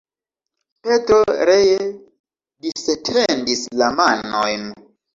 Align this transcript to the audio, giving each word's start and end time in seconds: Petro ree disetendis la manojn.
Petro 0.87 1.19
ree 1.51 1.77
disetendis 2.65 3.65
la 3.83 3.95
manojn. 4.03 4.71